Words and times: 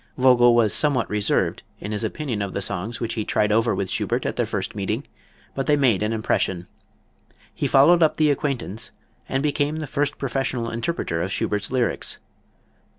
Vogl 0.17 0.55
was 0.55 0.73
somewhat 0.73 1.07
reserved 1.11 1.61
in 1.79 1.91
his 1.91 2.03
opinion 2.03 2.41
of 2.41 2.53
the 2.53 2.61
songs 2.63 2.99
which 2.99 3.13
he 3.13 3.23
tried 3.23 3.51
over 3.51 3.75
with 3.75 3.87
Schubert 3.87 4.25
at 4.25 4.35
their 4.35 4.47
first 4.47 4.73
meeting, 4.73 5.03
but 5.53 5.67
they 5.67 5.75
made 5.75 6.01
an 6.01 6.11
impression. 6.11 6.65
He 7.53 7.67
followed 7.67 8.01
up 8.01 8.17
the 8.17 8.31
acquaintance 8.31 8.91
and 9.29 9.43
became 9.43 9.75
the 9.75 9.85
first 9.85 10.17
professional 10.17 10.71
interpreter 10.71 11.21
of 11.21 11.31
Schubert's 11.31 11.71
lyrics. 11.71 12.17